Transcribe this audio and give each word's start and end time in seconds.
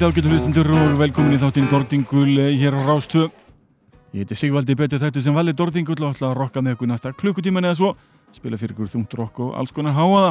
kvöldi 0.00 0.16
ágættu 0.16 0.30
hlustundur 0.32 0.68
og 0.72 0.92
velkomin 0.96 1.34
í 1.36 1.38
þáttinn 1.40 1.66
Dordingul 1.68 2.38
eh, 2.40 2.54
hér 2.56 2.72
á 2.72 2.80
Rástvö. 2.88 3.26
Ég 4.16 4.22
heiti 4.22 4.36
Sigvaldi 4.38 4.72
Betið 4.72 5.02
þetta 5.02 5.20
sem 5.20 5.34
vali 5.36 5.52
Dordingul 5.52 5.98
og 5.98 6.14
ætla 6.14 6.30
að 6.30 6.38
rokka 6.38 6.62
með 6.64 6.76
ykkur 6.76 6.88
næsta 6.88 7.10
klukkutíman 7.12 7.66
eða 7.68 7.76
svo. 7.76 7.90
Spila 8.32 8.56
fyrir 8.56 8.72
ykkur 8.72 8.88
þungt 8.88 9.12
rokk 9.18 9.40
og 9.44 9.50
alls 9.60 9.74
konar 9.76 9.92
háaða. 9.92 10.30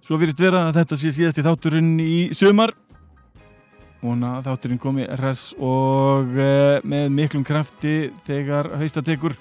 Svo 0.00 0.16
virðist 0.16 0.40
vera 0.40 0.62
að 0.70 0.78
þetta 0.78 0.96
sé 0.96 1.12
síðast 1.12 1.36
í 1.36 1.44
þátturinn 1.44 1.90
í 2.00 2.14
sömar. 2.38 2.72
Að 4.00 4.48
þátturinn 4.48 4.80
komi 4.80 5.04
res 5.20 5.42
og 5.58 6.30
uh, 6.38 6.78
með 6.80 7.10
miklum 7.18 7.44
krafti 7.44 8.14
þegar 8.24 8.70
hausta 8.80 9.02
tekur. 9.04 9.34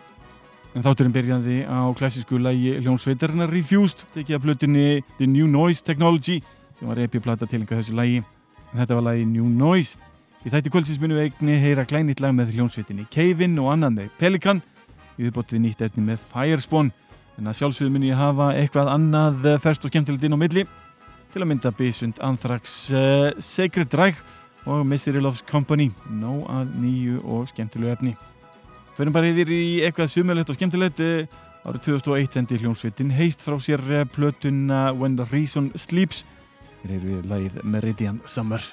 En 0.76 0.84
þátturinn 0.84 1.16
byrjaði 1.16 1.62
á 1.64 1.88
klassísku 1.96 2.42
lægi 2.44 2.76
hljónsveitarinnar 2.82 3.56
Refused, 3.56 4.04
tekið 4.18 4.36
af 4.36 4.44
plötunni 4.44 4.90
The 5.16 5.30
New 5.32 5.48
Noise 5.48 5.88
Technology 5.88 6.42
sem 6.76 6.92
var 6.92 7.00
epiplata 7.06 7.48
tilenga 7.48 7.80
þessu 7.80 7.96
lægi. 7.96 8.20
Þetta 8.70 8.98
var 9.00 9.06
lagi 9.10 9.26
New 9.26 9.48
Noise. 9.50 9.98
Í 10.46 10.52
þætti 10.54 10.72
kvöldsins 10.72 11.00
munum 11.02 11.18
við 11.18 11.30
eigni 11.30 11.58
heyra 11.60 11.84
glænýtt 11.90 12.22
lag 12.24 12.32
með 12.38 12.54
hljónsveitinni 12.56 13.08
Cave-In 13.12 13.58
og 13.60 13.72
annað 13.74 13.96
með 13.98 14.12
Pelican. 14.20 14.62
Í 15.18 15.26
viðbótið 15.26 15.64
nýtt 15.64 15.82
etni 15.88 16.04
með 16.06 16.22
Firespawn. 16.30 16.92
En 17.40 17.50
að 17.50 17.58
sjálfsögðu 17.60 17.96
mun 17.96 18.06
ég 18.08 18.20
hafa 18.20 18.52
eitthvað 18.60 18.92
annað 18.94 19.50
eh, 19.50 19.60
ferskt 19.64 19.88
og 19.88 19.92
skemmtilegt 19.94 20.24
inn 20.28 20.38
á 20.38 20.40
milli. 20.40 20.64
Til 21.34 21.44
að 21.44 21.50
mynda 21.52 21.74
Bisund 21.78 22.22
Anthrax 22.26 22.78
uh, 22.94 23.30
Sacred 23.44 23.94
Reich 24.00 24.22
og 24.70 24.86
Misery 24.88 25.22
Loves 25.22 25.44
Company. 25.50 25.90
Nó 26.10 26.40
að 26.50 26.72
nýju 26.80 27.20
og 27.26 27.46
skemmtilegu 27.52 27.94
efni. 27.94 28.16
Förum 28.98 29.14
bara 29.16 29.30
yfir 29.30 29.52
í 29.54 29.62
eitthvað 29.86 30.14
sumulegt 30.14 30.50
og 30.52 30.58
skemmtilegt. 30.58 31.00
eh, 31.04 31.28
Árið 31.68 31.90
2001 31.90 32.34
sendi 32.38 32.58
hljónsveitin 32.62 33.10
heist 33.12 33.42
frá 33.44 33.58
sér 33.60 33.82
plötuna 34.08 34.94
When 34.96 35.18
the 35.20 35.26
Reason 35.28 35.72
Sleeps. 35.76 36.24
Hér 36.80 36.96
er 36.96 37.02
við 37.04 37.26
lagið 37.28 37.62
Meridian 37.68 38.22
Summer. 38.24 38.64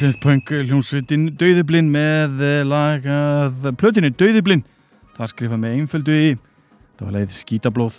Íslensk 0.00 0.22
punk 0.22 0.48
hljómsveitin 0.48 1.26
Dauðiblinn 1.36 1.90
með 1.92 2.38
lagað 2.64 3.66
plötinu 3.76 4.08
Dauðiblinn 4.08 4.62
þar 5.12 5.28
skrifað 5.28 5.58
með 5.60 5.74
einföldu 5.76 6.14
í. 6.16 6.30
Það 6.96 7.02
var 7.04 7.14
leið 7.18 7.34
skítablóð. 7.36 7.98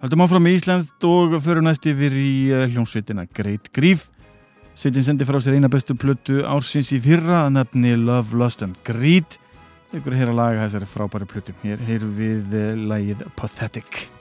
Haldum 0.00 0.24
áfram 0.24 0.48
í 0.48 0.54
Ísland 0.56 1.04
og 1.04 1.34
förum 1.44 1.66
næst 1.68 1.84
yfir 1.92 2.16
í 2.16 2.30
eh, 2.48 2.64
hljómsveitina 2.72 3.26
Great 3.36 3.68
Grief. 3.76 4.06
Sveitin 4.72 5.04
sendi 5.10 5.26
frá 5.28 5.36
sér 5.44 5.58
eina 5.58 5.68
bestu 5.68 5.92
plötu 5.92 6.40
ársins 6.48 6.88
í 6.96 7.02
fyrra 7.04 7.42
að 7.42 7.58
nefni 7.58 7.92
Love, 8.00 8.32
Lust 8.40 8.64
and 8.64 8.80
Greed. 8.88 9.36
Ykkur 9.92 10.16
að 10.16 10.22
heyra 10.22 10.38
laga 10.38 10.64
þessari 10.70 10.88
frábæri 10.88 11.28
plötu 11.28 11.56
Hér 11.66 11.84
heyru 11.84 12.08
við 12.16 12.56
eh, 12.56 12.72
lagið 12.80 13.28
Pathetic. 13.36 14.19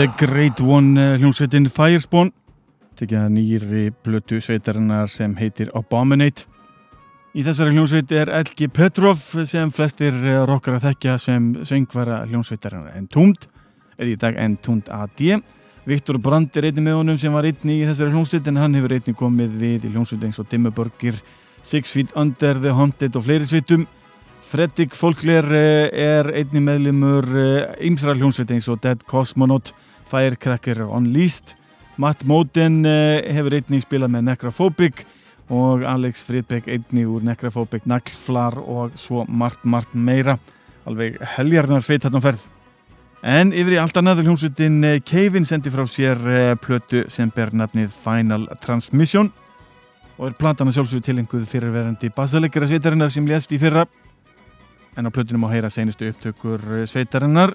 The 0.00 0.08
Great 0.16 0.60
One 0.60 0.96
eh, 0.96 1.18
hljómsveitin 1.20 1.66
Firespawn. 1.68 2.30
Tekið 2.96 3.18
að 3.20 3.32
nýri 3.34 3.80
blötu 4.00 4.38
sveitarinnar 4.40 5.10
sem 5.12 5.34
heitir 5.36 5.68
Abominate. 5.76 6.46
Í 7.36 7.44
þessari 7.44 7.74
hljómsveit 7.74 8.14
er 8.16 8.30
Elgi 8.38 8.70
Petrov 8.72 9.20
sem 9.50 9.68
flestir 9.76 10.16
eh, 10.24 10.38
rockar 10.48 10.78
að 10.78 10.86
þekkja 10.86 11.18
sem 11.20 11.50
söngvara 11.68 12.22
hljómsveitarinnar 12.30 12.96
Entombed 12.96 13.44
eða 13.98 14.14
í 14.14 14.14
dag 14.22 14.38
Entombed 14.40 14.88
AD 14.88 15.20
Viktor 15.90 16.20
Brandt 16.24 16.56
er 16.56 16.70
einnig 16.70 16.86
með 16.86 16.96
honum 17.02 17.20
sem 17.20 17.36
var 17.36 17.50
einnig 17.50 17.82
í 17.82 17.90
þessari 17.90 18.16
hljómsveit 18.16 18.48
en 18.48 18.62
hann 18.62 18.80
hefur 18.80 18.96
einnig 18.96 19.20
komið 19.20 19.60
við 19.66 19.84
í 19.84 19.92
hljómsveit 19.92 20.24
eins 20.30 20.40
og 20.40 20.48
Dimmuborgir 20.48 21.20
Six 21.60 21.92
Feet 21.92 22.16
Under, 22.16 22.56
The 22.56 22.72
Haunted 22.72 23.20
og 23.20 23.28
fleiri 23.28 23.52
sveitum. 23.52 23.84
Fredrik 24.48 24.96
Folkler 24.96 25.52
eh, 25.60 25.92
er 25.92 26.32
einnig 26.32 26.64
meðlumur 26.70 27.30
ymsra 27.84 28.16
hljómsveit 28.16 28.56
eins 28.56 28.72
og 28.72 28.80
Dead 28.80 29.04
Cosmonaut 29.04 29.74
Firecracker 30.10 30.82
Unleashed. 30.88 31.54
Matt 32.00 32.24
Moten 32.28 32.82
hefur 32.84 33.56
einnig 33.58 33.84
spilað 33.84 34.14
með 34.14 34.28
Necrophobic 34.30 35.02
og 35.50 35.82
Alex 35.84 36.22
Fridbeck 36.24 36.68
einnig 36.70 37.08
úr 37.10 37.24
Necrophobic 37.26 37.84
Naglflar 37.90 38.56
og 38.62 38.94
svo 38.98 39.24
margt, 39.28 39.64
margt 39.66 39.92
meira. 39.94 40.38
Alveg 40.88 41.18
heljarnar 41.36 41.82
sveit 41.84 42.06
þarna 42.06 42.22
ferð. 42.24 42.46
En 43.20 43.50
yfir 43.52 43.74
í 43.74 43.80
allt 43.80 43.98
annað 44.00 44.22
hljómsveitin 44.24 44.78
Kevin 45.04 45.44
sendi 45.44 45.68
frá 45.72 45.82
sér 45.90 46.20
eh, 46.24 46.54
plötu 46.56 47.02
sem 47.12 47.28
ber 47.34 47.50
nafnið 47.52 47.90
Final 47.92 48.46
Transmission 48.62 49.28
og 50.16 50.30
er 50.30 50.36
platan 50.40 50.70
að 50.70 50.78
sjálfsögðu 50.78 51.04
tilenguð 51.04 51.44
fyrirverandi 51.48 52.08
basalegara 52.16 52.68
sveitarinnar 52.70 53.12
sem 53.12 53.28
lést 53.28 53.52
í 53.52 53.58
fyrra. 53.60 53.84
En 54.96 55.04
á 55.04 55.12
plötunum 55.12 55.44
á 55.48 55.52
heyra 55.52 55.68
senustu 55.72 56.08
upptökur 56.08 56.64
eh, 56.78 56.86
sveitarinnar 56.88 57.52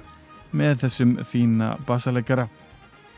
með 0.55 0.85
þessum 0.85 1.17
fína 1.27 1.73
basalegara 1.87 2.47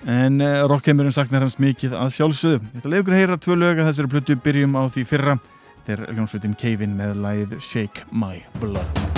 en 0.06 0.42
uh, 0.44 0.64
rockheimurinn 0.70 1.16
saknar 1.16 1.46
hans 1.46 1.58
mikið 1.62 1.96
að 1.98 2.14
sjálfsögðu. 2.18 2.64
Þetta 2.76 2.94
leiður 2.94 3.16
að 3.16 3.24
heyra 3.24 3.40
tvö 3.42 3.60
lög 3.60 3.82
að 3.82 3.92
þessari 3.92 4.14
plötu 4.14 4.40
byrjum 4.46 4.78
á 4.78 4.84
því 4.94 5.06
fyrra. 5.10 5.38
Þetta 5.78 5.96
er 5.96 6.18
hljómsveitin 6.18 6.58
Kevin 6.60 6.98
með 7.00 7.22
læð 7.26 7.62
Shake 7.64 8.10
My 8.12 8.44
Blood 8.62 9.17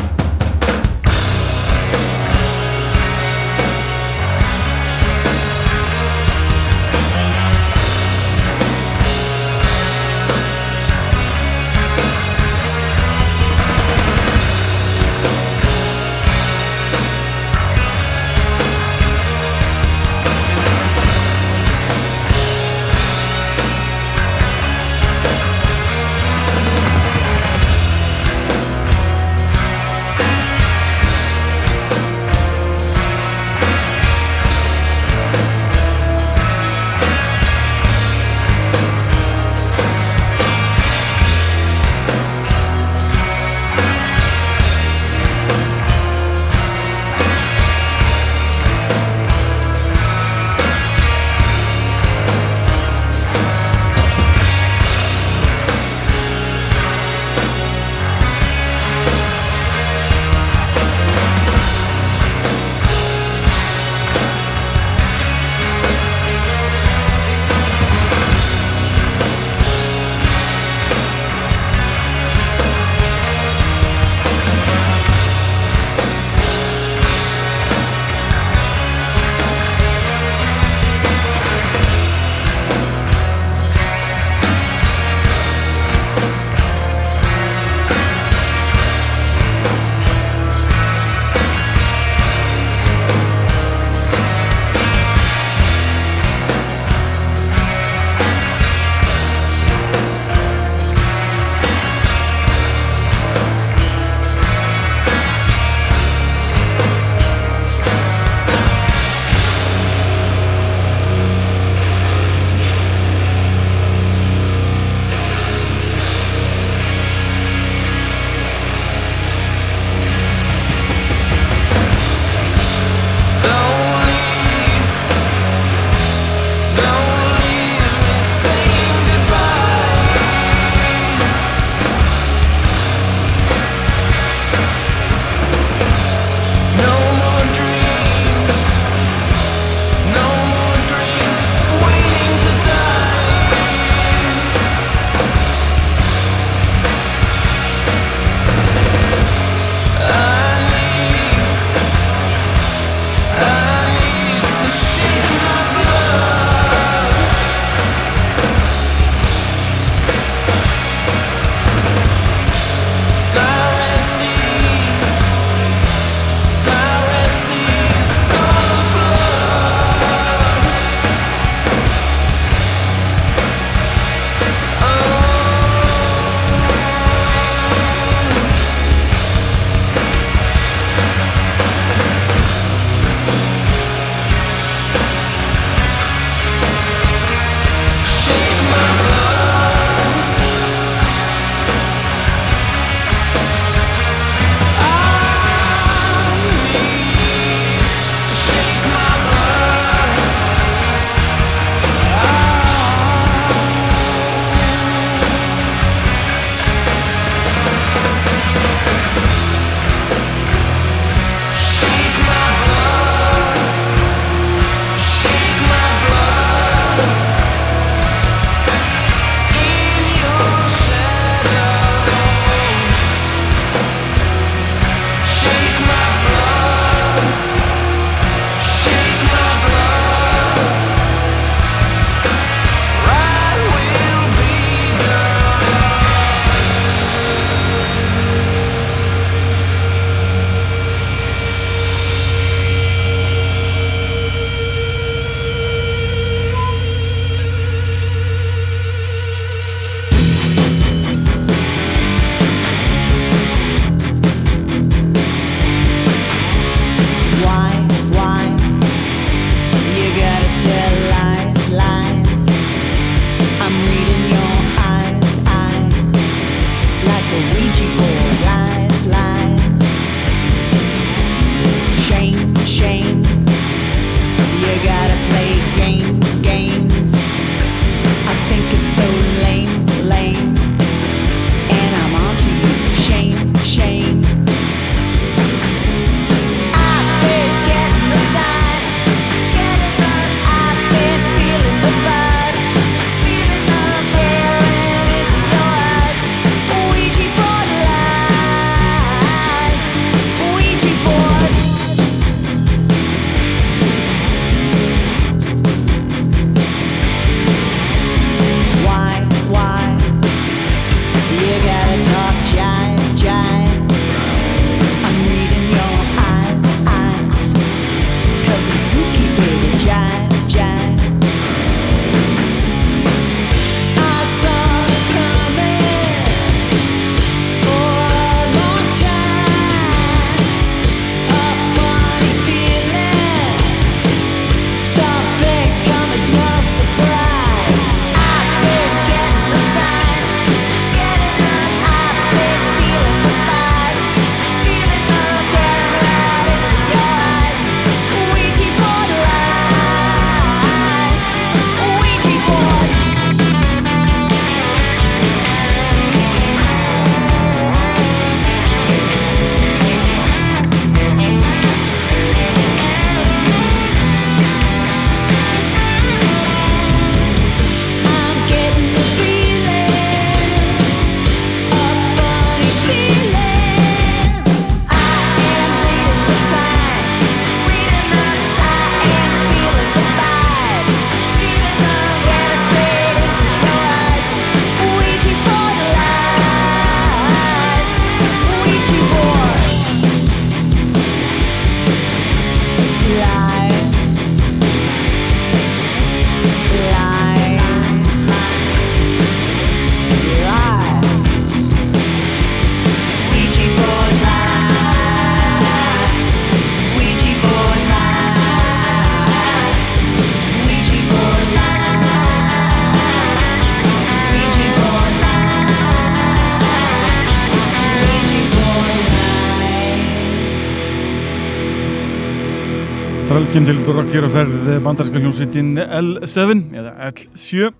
Til 423.49 423.79
rockjur 423.81 424.27
að 424.27 424.33
ferð 424.35 424.67
bandarska 424.85 425.17
hljómsveitin 425.17 425.71
L7 425.81 426.59
eða 426.77 426.91
L7 427.07 427.71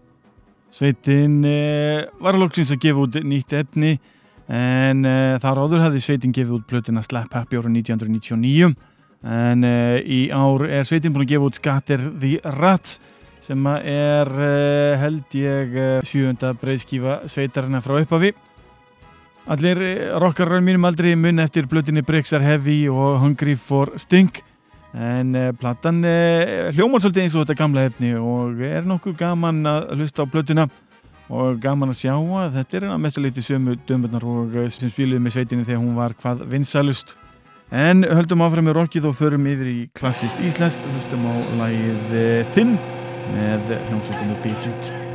Sveitin 0.73 1.36
eh, 1.45 2.08
var 2.17 2.34
að 2.34 2.41
loksins 2.41 2.71
að 2.73 2.79
gefa 2.88 3.03
út 3.03 3.19
nýtt 3.21 3.53
efni 3.53 3.91
en 4.49 5.05
eh, 5.05 5.36
þar 5.38 5.62
áður 5.62 5.84
hafði 5.86 6.01
sveitin 6.01 6.34
gefið 6.34 6.55
út 6.58 6.65
plötuna 6.71 7.05
Slap 7.05 7.38
Happy 7.38 7.62
ára 7.62 7.69
1999 7.69 8.71
en 9.29 9.69
eh, 9.69 10.01
í 10.01 10.19
ár 10.34 10.65
er 10.65 10.89
sveitin 10.89 11.13
búin 11.13 11.27
að 11.27 11.36
gefa 11.36 11.51
út 11.51 11.62
Scatter 11.62 12.10
the 12.17 12.34
Rats 12.58 12.97
sem 13.45 13.71
er 13.77 14.36
eh, 14.49 14.97
held 15.05 15.38
ég 15.38 15.79
eh, 15.86 15.95
sjöunda 16.01 16.55
breyðskífa 16.58 17.21
sveitarina 17.29 17.86
frá 17.86 18.01
uppafi 18.01 18.34
Allir 19.53 19.86
eh, 19.86 20.05
rockarar 20.17 20.65
mínum 20.65 20.89
aldrei 20.89 21.13
mun 21.13 21.45
eftir 21.45 21.69
plötinni 21.69 22.01
Bricks 22.01 22.34
are 22.34 22.55
Heavy 22.55 22.88
og 22.89 23.19
Hungry 23.21 23.53
for 23.53 23.93
Stink 24.01 24.41
en 24.93 25.34
uh, 25.38 25.49
platan 25.58 26.02
uh, 26.04 26.69
hljómar 26.73 27.04
svolítið 27.04 27.25
eins 27.25 27.36
og 27.36 27.43
þetta 27.45 27.58
gamla 27.60 27.88
efni 27.89 28.13
og 28.17 28.62
er 28.65 28.88
nokkuð 28.89 29.17
gaman 29.19 29.62
að 29.69 29.89
hlusta 29.97 30.25
á 30.25 30.32
plötuna. 30.32 30.69
Og 31.30 31.60
gaman 31.62 31.91
að 31.93 31.99
sjá 31.99 32.15
að 32.17 32.56
þetta 32.58 32.78
er 32.80 32.86
að 32.89 33.02
mestu 33.04 33.21
leiti 33.21 33.43
sömu 33.45 33.75
dömurnar 33.89 34.25
og 34.25 34.56
uh, 34.58 34.69
sem 34.73 34.89
spiluði 34.89 35.21
með 35.21 35.36
sveitinni 35.38 35.67
þegar 35.67 35.84
hún 35.84 35.99
var 35.99 36.15
hvað 36.21 36.47
vinsalust 36.49 37.13
en 37.69 38.02
höldum 38.02 38.41
áfram 38.41 38.65
með 38.65 38.80
rockið 38.80 39.12
og 39.12 39.19
förum 39.19 39.45
yfir 39.52 39.69
í 39.69 39.82
klassist 39.93 40.41
íslensk. 40.41 40.82
Hlustum 40.95 41.30
á 41.30 41.34
lagið 41.62 42.17
uh, 42.23 42.56
Þinn 42.56 42.73
með 43.36 43.78
hljómsveitinu 43.89 44.41
Beatsuit 44.41 45.09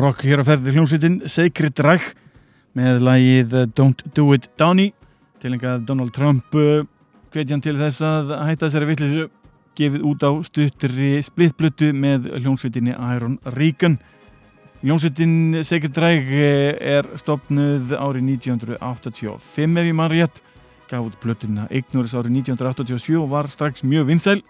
rock 0.00 0.22
hér 0.24 0.40
á 0.40 0.44
ferði 0.46 0.72
hljómsveitin 0.74 1.20
Sacred 1.28 1.80
Reich 1.84 2.12
með 2.78 3.02
lagið 3.04 3.54
uh, 3.56 3.66
Don't 3.76 4.00
Do 4.16 4.30
It 4.36 4.48
Donny 4.60 4.90
tilengað 5.42 5.84
Donald 5.88 6.14
Trump 6.16 6.54
uh, 6.56 6.84
hvetjan 7.34 7.62
til 7.64 7.74
þess 7.80 8.04
að 8.06 8.32
hætta 8.46 8.68
þessari 8.68 8.88
vittlisu 8.88 9.26
gefið 9.78 10.06
út 10.08 10.24
á 10.24 10.30
stuttri 10.46 11.10
splittblötu 11.24 11.90
með 11.96 12.30
hljómsveitinni 12.38 12.94
Iron 12.94 13.36
Regan 13.56 13.98
Hljómsveitin 14.82 15.60
Sacred 15.62 16.00
Reich 16.02 16.32
uh, 16.32 16.72
er 16.96 17.10
stopnuð 17.20 17.92
árið 17.94 18.32
1985 18.32 19.78
ef 19.78 19.90
ég 19.90 19.94
mann 19.94 20.10
rétt. 20.10 20.42
Gaf 20.90 21.06
út 21.06 21.20
blötuna 21.22 21.68
Ignorus 21.70 22.16
árið 22.18 22.40
1987 22.42 23.20
og 23.20 23.30
var 23.30 23.50
strax 23.52 23.86
mjög 23.86 24.10
vinsæl 24.10 24.40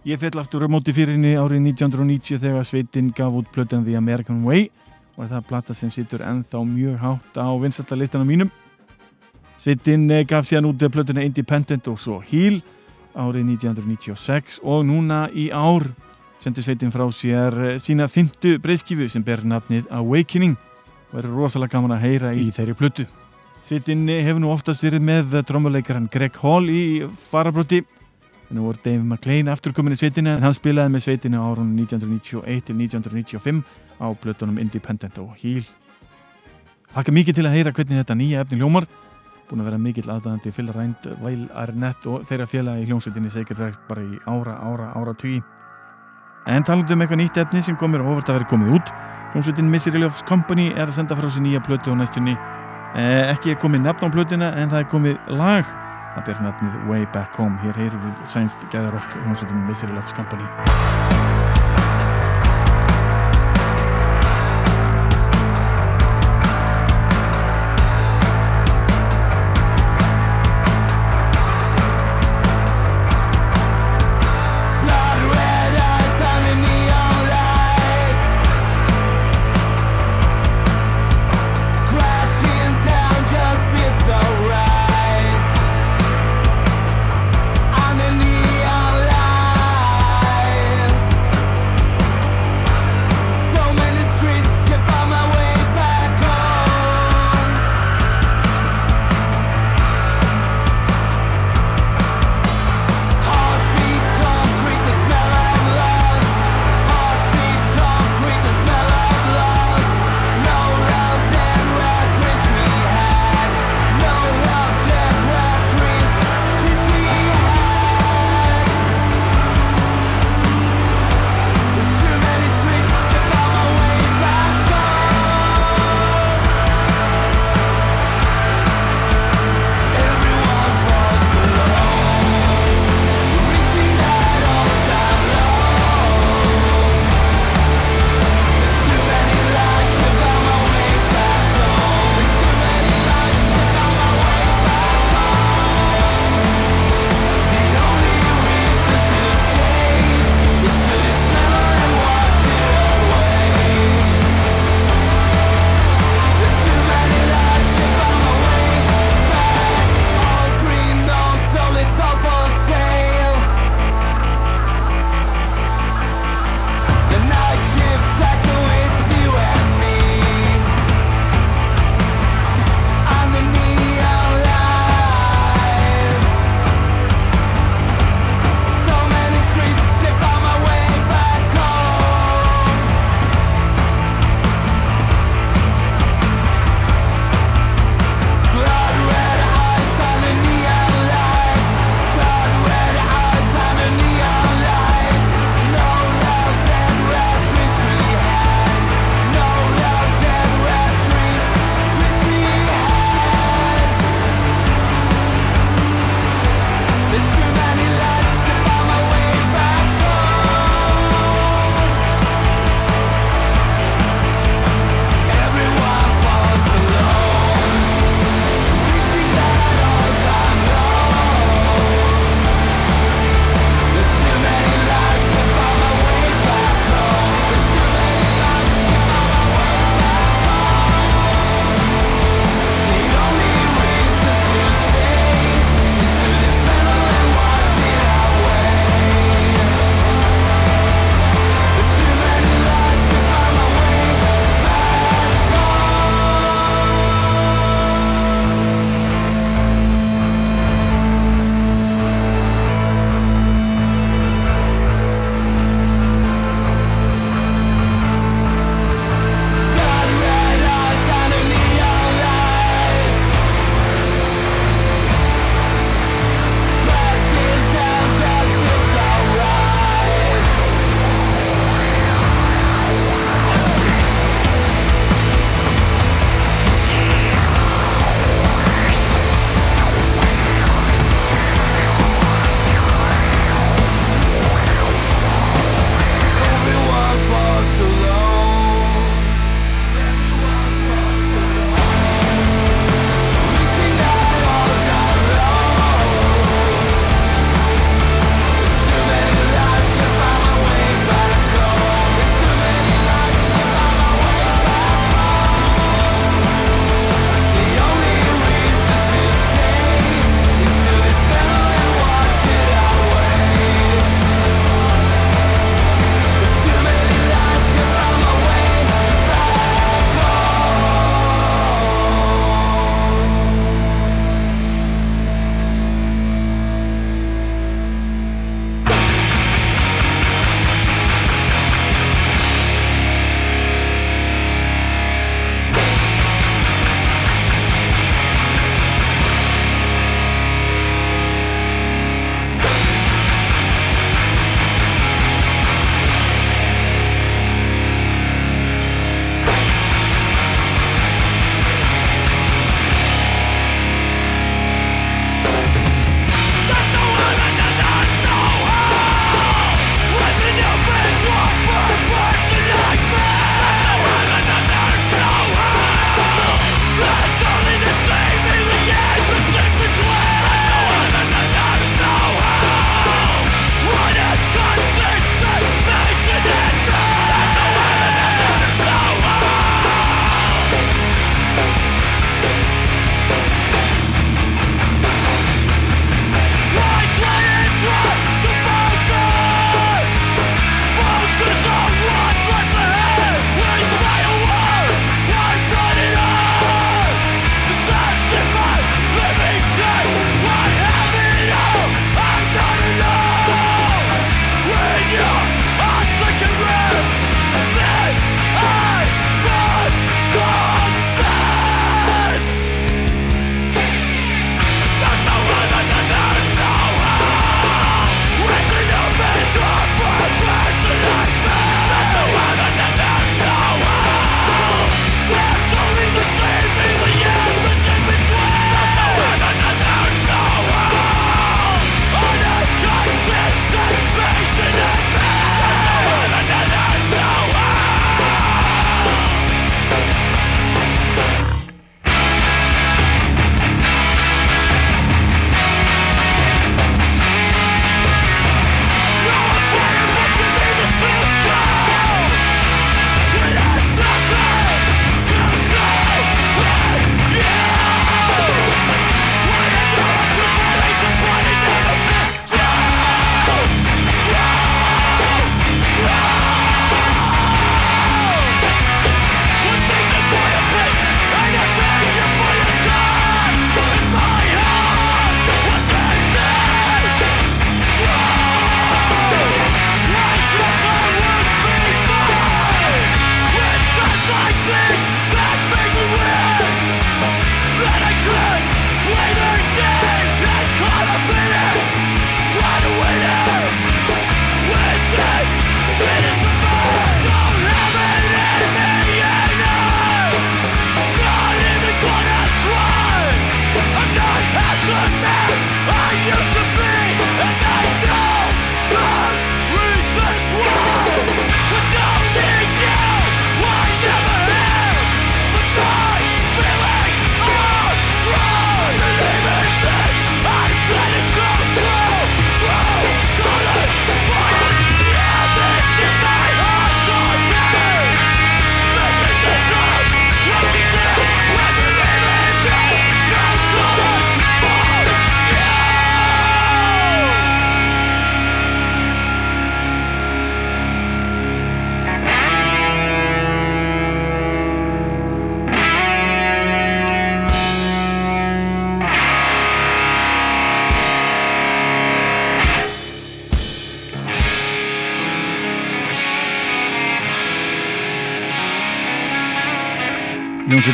Ég 0.00 0.16
fell 0.16 0.38
aftur 0.40 0.64
á 0.64 0.68
móti 0.72 0.94
fyrir 0.96 1.12
henni 1.12 1.34
árið 1.36 1.60
1990 1.74 2.38
þegar 2.40 2.64
sveitin 2.64 3.10
gaf 3.12 3.34
út 3.36 3.48
plötun 3.52 3.82
The 3.84 3.98
American 3.98 4.38
Way 4.46 4.70
og 5.18 5.26
er 5.26 5.28
það 5.34 5.48
plata 5.50 5.76
sem 5.76 5.90
situr 5.92 6.24
ennþá 6.24 6.62
mjög 6.64 6.94
hátt 7.02 7.36
á 7.36 7.52
vinstaltalistanum 7.60 8.30
mínum. 8.32 8.52
Sveitin 9.60 10.08
eh, 10.08 10.24
gaf 10.24 10.48
síðan 10.48 10.70
út 10.70 10.86
plötuna 10.88 11.20
Independent 11.20 11.92
og 11.92 12.00
svo 12.00 12.16
Heal 12.30 12.62
árið 13.12 13.52
1996 13.58 14.62
og 14.64 14.88
núna 14.88 15.26
í 15.36 15.50
ár 15.52 15.90
sendi 16.40 16.64
sveitin 16.64 16.96
frá 16.96 17.04
sér 17.12 17.60
eh, 17.66 17.76
sína 17.76 18.08
fymtu 18.08 18.56
breyðskifu 18.56 19.12
sem 19.12 19.20
ber 19.20 19.44
nafnið 19.44 19.84
Awakening 19.92 20.56
og 21.12 21.20
er 21.20 21.28
rosalega 21.28 21.76
gaman 21.76 21.98
að 21.98 22.06
heyra 22.06 22.32
í 22.32 22.48
þeirri 22.48 22.80
plötu. 22.80 23.10
Sveitin 23.60 24.08
eh, 24.08 24.24
hefur 24.24 24.40
nú 24.40 24.56
oftast 24.56 24.80
verið 24.80 25.04
með 25.04 25.42
drömmuleikaran 25.44 26.08
Greg 26.08 26.40
Hall 26.40 26.72
í 26.72 26.84
farabroti 27.28 27.84
Nú 28.50 28.64
voru 28.66 28.80
Dave 28.82 29.04
McLean 29.04 29.46
afturkomin 29.52 29.94
í 29.94 29.98
sveitina 29.98 30.32
en 30.34 30.42
hann 30.42 30.54
spilaði 30.56 30.90
með 30.90 31.04
sveitina 31.04 31.38
á 31.38 31.46
árunum 31.46 31.76
1991 31.78 32.64
til 32.66 32.74
1995 32.80 33.60
á 34.02 34.06
blötunum 34.18 34.58
Independent 34.58 35.20
og 35.22 35.36
Heal. 35.38 35.62
Hakka 36.96 37.14
mikið 37.14 37.36
til 37.38 37.44
að 37.46 37.54
heyra 37.54 37.72
hvernig 37.76 38.00
þetta 38.00 38.16
nýja 38.18 38.40
efni 38.42 38.58
hljómar. 38.58 38.88
Búin 39.46 39.62
að 39.62 39.68
vera 39.70 39.78
mikill 39.78 40.10
aðdæðandi 40.10 40.50
Phil 40.56 40.72
Rind, 40.74 41.06
Vail 41.22 41.44
Arnett 41.54 42.08
og 42.10 42.24
þeirra 42.26 42.48
félagi 42.50 42.82
í 42.82 42.88
hljómsveitinni 42.88 43.30
segir 43.30 43.58
það 43.58 43.76
bara 43.86 44.02
í 44.02 44.18
ára, 44.26 44.56
ára, 44.66 44.88
ára 44.98 45.14
tugi. 45.14 45.38
En 46.50 46.66
talandum 46.66 46.98
um 46.98 47.04
eitthvað 47.04 47.20
nýtt 47.22 47.38
efni 47.38 47.62
sem 47.62 47.78
komir 47.78 48.02
og 48.02 48.16
ofert 48.16 48.32
að 48.32 48.40
vera 48.40 48.50
komið 48.50 48.80
út. 48.80 48.90
Hljómsveitin 49.30 49.70
Misery 49.70 50.02
Loves 50.02 50.24
Company 50.26 50.72
er 50.74 50.88
að 50.88 50.96
senda 50.98 51.18
frá 51.18 51.30
sér 51.30 51.46
nýja 51.46 51.62
blötu 51.62 51.94
á 51.94 51.98
næstunni. 51.98 52.34
Eh, 52.98 53.30
ekki 53.30 53.54
er 53.54 53.62
komið 53.62 53.86
nefn 53.86 54.10
á 54.10 54.14
blötuna 54.14 54.50
en 54.58 54.74
það 54.74 54.82
er 54.82 54.90
komið 54.90 55.30
lag 55.38 55.70
það 56.20 56.28
ber 56.28 56.42
nafnið 56.44 56.88
Way 56.90 57.06
Back 57.14 57.36
Home. 57.40 57.56
Hér 57.64 57.80
heyrir 57.80 57.98
við 58.04 58.22
sænst 58.28 58.68
gæðarokk 58.74 59.16
hljómsveitin 59.22 59.66
Misery 59.68 59.96
Loves 59.96 60.12
Company 60.16 61.29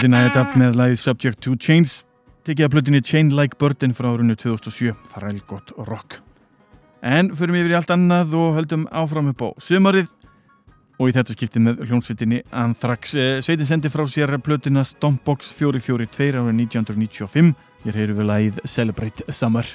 Hljómsveitin 0.07 0.31
Ægætt 0.31 0.53
með 0.55 0.77
lagið 0.79 0.99
Subject 1.01 1.39
to 1.43 1.53
Change 1.59 2.05
tekið 2.47 2.67
að 2.67 2.75
plötinni 2.77 3.01
Chain 3.03 3.33
Like 3.35 3.59
Burden 3.59 3.91
frá 3.91 4.07
árunnu 4.13 4.37
2007 4.39 4.93
þræl 5.11 5.41
gott 5.51 5.73
rock. 5.89 6.21
En 7.03 7.33
förum 7.35 7.59
yfir 7.59 7.75
í 7.75 7.77
allt 7.81 7.91
annað 7.91 8.37
og 8.39 8.55
höldum 8.55 8.87
áfram 8.95 9.33
upp 9.33 9.43
á 9.43 9.49
sumarið. 9.59 10.07
Og 11.03 11.11
í 11.11 11.17
þetta 11.17 11.35
skipti 11.35 11.59
með 11.59 11.83
hljómsveitinni 11.89 12.45
Anthrax. 12.55 13.17
Eh, 13.19 13.43
sveitin 13.43 13.67
sendi 13.67 13.91
frá 13.91 14.07
sér 14.07 14.39
plötina 14.39 14.87
Stompbox 14.87 15.51
442 15.59 16.39
árið 16.39 16.55
1995 16.63 17.55
hér 17.83 18.03
heyrum 18.05 18.23
við 18.23 18.31
lagið 18.31 18.67
Celebrate 18.71 19.27
Summer 19.35 19.67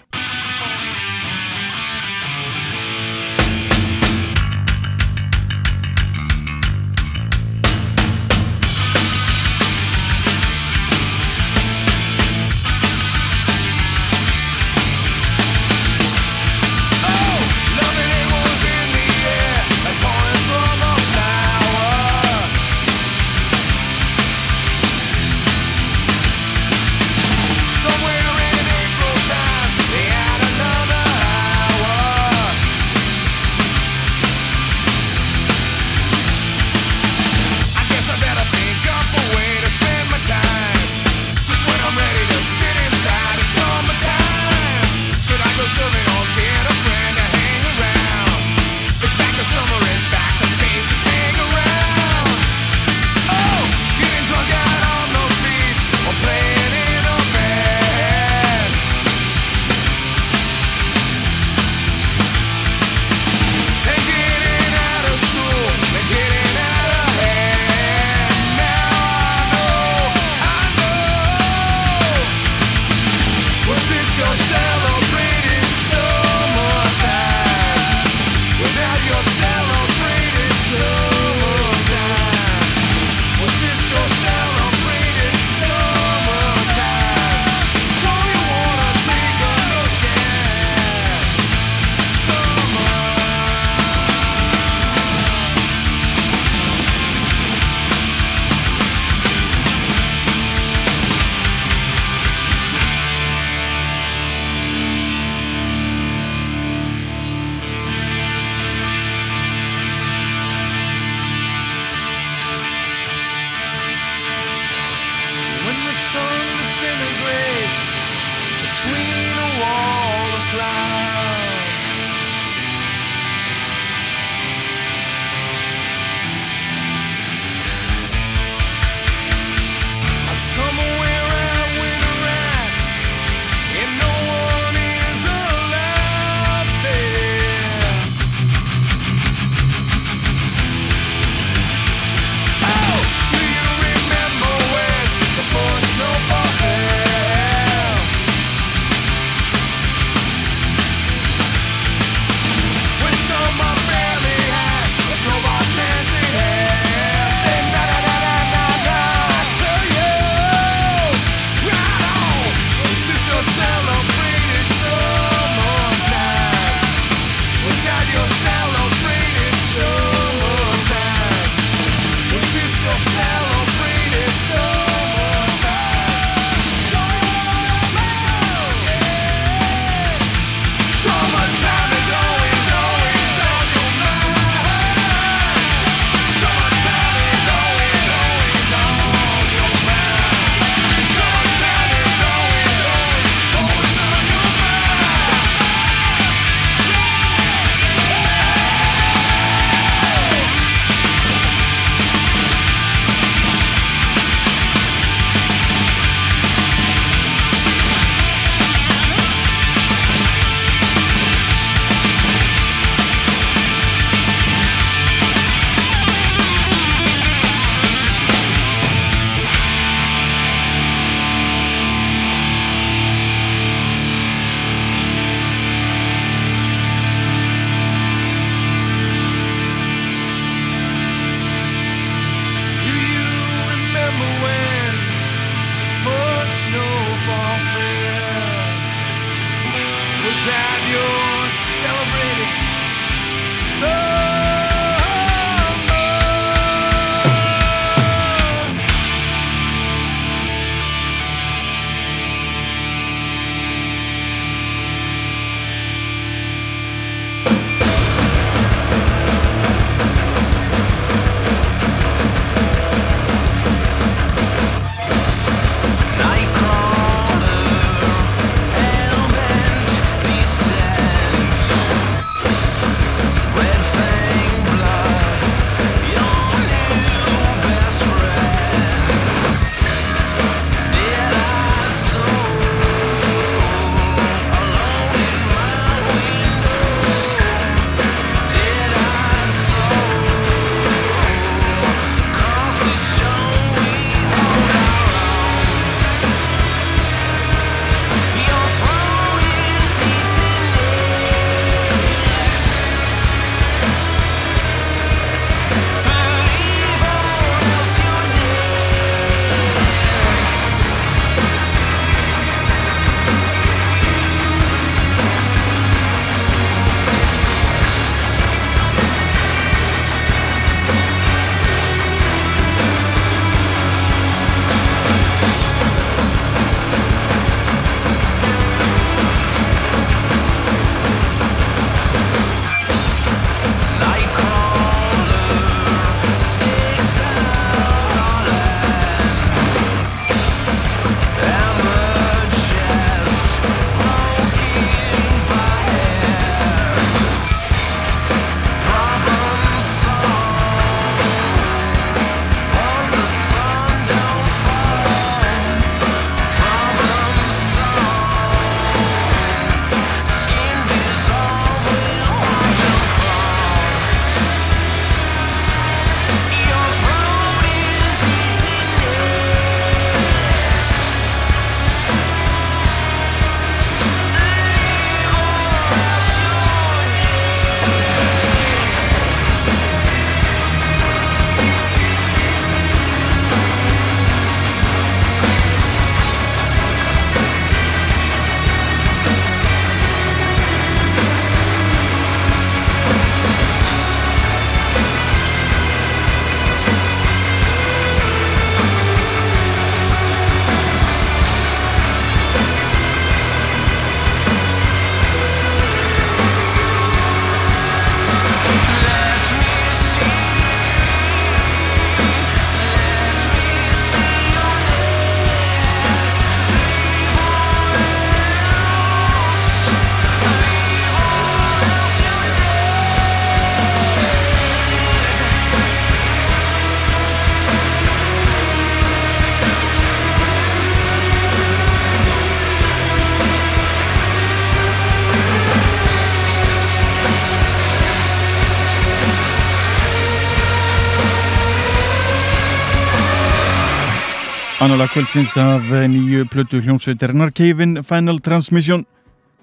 Annalag 444.81 445.13
kvöldsins 445.13 445.53
af 445.61 445.91
eh, 445.93 446.07
nýju 446.09 446.47
plötu 446.49 446.81
hljómsveitarinnar 446.81 447.53
Cave-in 447.53 447.99
Final 448.03 448.41
Transmission. 448.41 449.05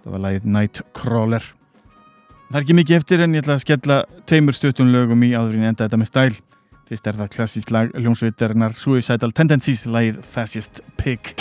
Það 0.04 0.14
var 0.14 0.26
lagið 0.28 0.50
Nightcrawler 0.54 1.54
það 2.48 2.58
er 2.58 2.64
ekki 2.64 2.76
mikið 2.78 2.96
eftir 2.96 3.24
en 3.24 3.34
ég 3.36 3.44
ætla 3.44 3.58
að 3.58 3.64
skella 3.64 3.98
tveimur 4.28 4.56
stuttum 4.56 4.92
lögum 4.92 5.24
í 5.26 5.34
áðurinn 5.36 5.68
enda 5.68 5.84
þetta 5.84 6.00
með 6.00 6.10
stæl. 6.12 6.38
Fyrst 6.88 7.10
er 7.10 7.18
það 7.20 7.32
klassísk 7.34 7.72
lag 7.74 7.92
hljómsveitarinnar 7.92 8.76
Suicidal 8.78 9.34
Tendencies 9.36 9.84
lagið 9.84 10.22
Fascist 10.24 10.80
Pig 10.96 11.34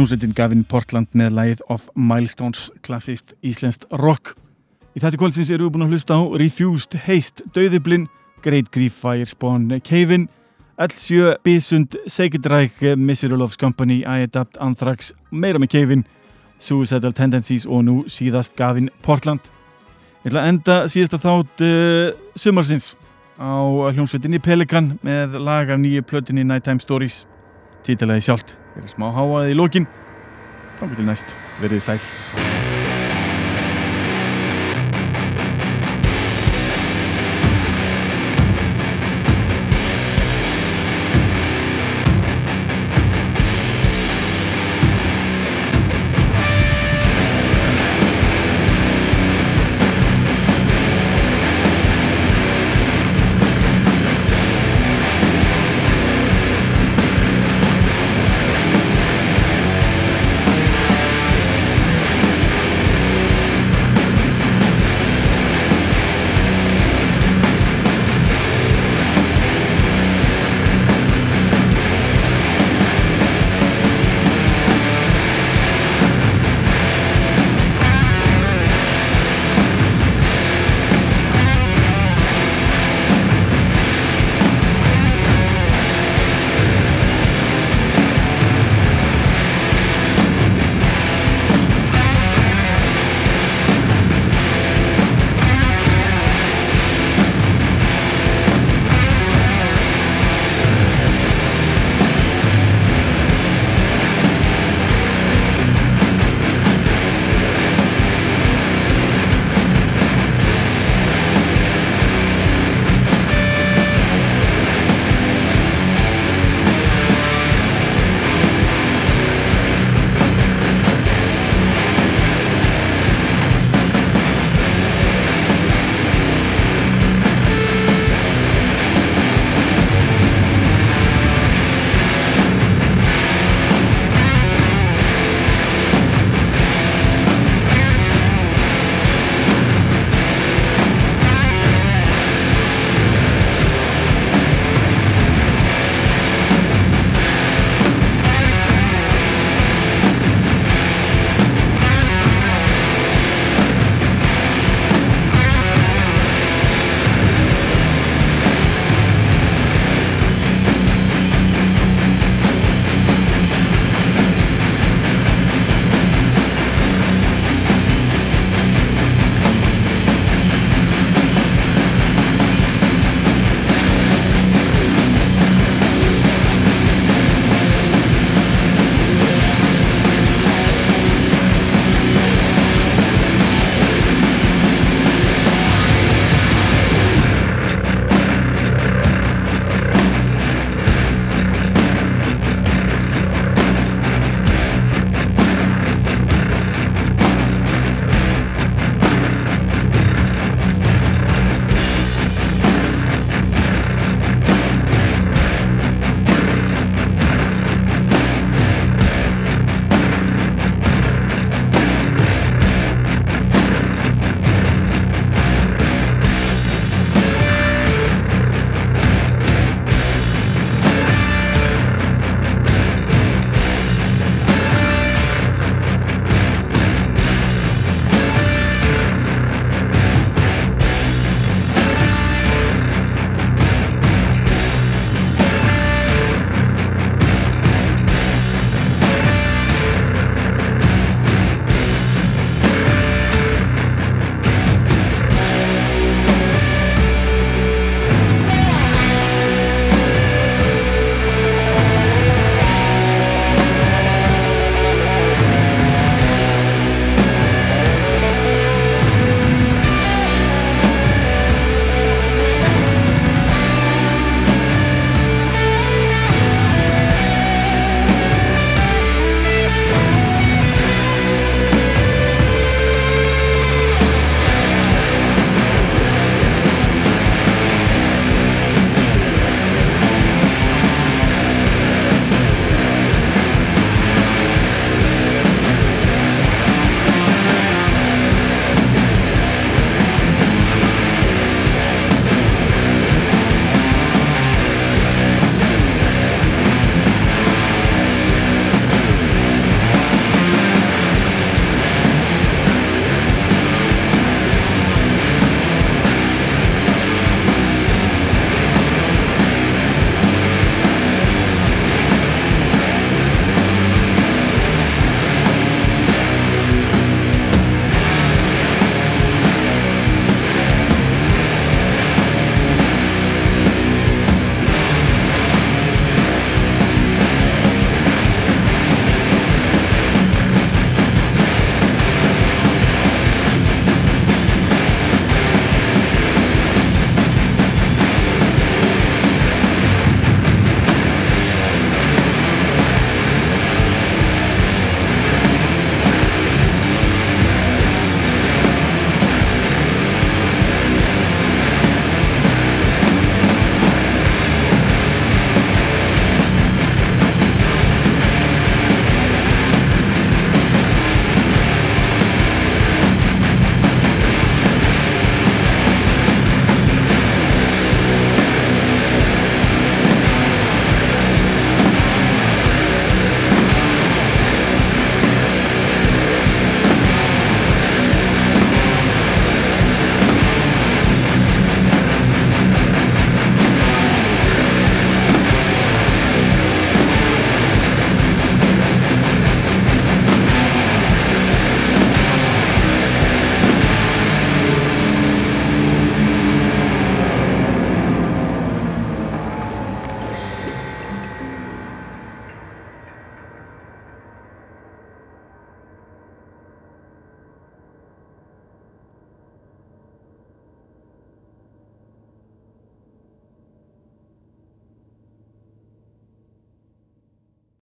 Hljómsveitin 0.00 0.32
Gavin 0.32 0.62
Portland 0.64 1.10
með 1.12 1.34
lagið 1.36 1.58
of 1.68 1.90
Milestones 1.92 2.70
klassist 2.80 3.34
íslenskt 3.44 3.82
rock. 4.00 4.30
Í 4.96 5.00
þetta 5.02 5.18
kvöldsins 5.20 5.50
eru 5.52 5.66
við 5.66 5.74
búin 5.74 5.84
að 5.84 5.90
hlusta 5.92 6.16
á 6.16 6.20
Refused 6.40 6.94
Haste, 7.04 7.44
Dauðiblin 7.52 8.06
Great 8.40 8.70
Grief 8.72 8.96
Fire 8.96 9.28
Spawn 9.28 9.66
Cave-in 9.84 10.24
L7, 10.80 11.34
Bisund, 11.44 11.98
Sacred 12.08 12.48
Reich 12.48 12.80
Miserable 12.96 13.44
of 13.44 13.58
Company, 13.60 13.98
I 14.08 14.24
Adapt 14.24 14.56
Anthrax 14.56 15.10
meira 15.28 15.60
með 15.60 15.74
Cave-in 15.74 16.06
Suicidal 16.56 17.12
Tendencies 17.12 17.68
og 17.68 17.84
nú 17.84 17.98
síðast 18.08 18.56
Gavin 18.56 18.88
Portland. 19.04 19.52
Ég 20.24 20.32
ætla 20.32 20.46
að 20.46 20.54
enda 20.54 20.78
síðasta 20.88 21.20
þátt 21.20 21.66
uh, 21.66 22.16
sumarsins 22.40 22.94
á 23.36 23.68
hljómsveitinni 23.92 24.40
Pelikan 24.40 24.94
með 25.04 25.36
lag 25.44 25.68
af 25.68 25.84
nýju 25.84 26.08
plötinni 26.08 26.48
Nighttime 26.48 26.80
Stories. 26.80 27.26
Títilagi 27.84 28.30
sjálft 28.30 28.59
Ég 28.76 28.84
er 28.86 28.92
smá 28.92 29.08
háaðið 29.14 29.54
í 29.54 29.58
lókin 29.58 29.88
Þá 30.80 30.84
til 30.96 31.08
næst, 31.08 31.34
verið 31.60 31.84
sæl 31.84 32.79